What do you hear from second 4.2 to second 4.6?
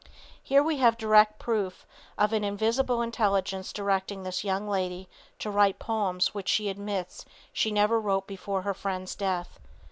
this